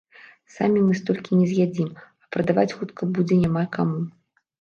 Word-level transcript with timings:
Самі 0.53 0.79
мы 0.85 0.93
столькі 0.99 1.37
не 1.41 1.45
з'ядзім, 1.51 1.91
а 2.23 2.31
прадаваць 2.37 2.75
хутка 2.79 3.11
будзе 3.19 3.37
няма 3.43 3.63
каму. 3.77 4.01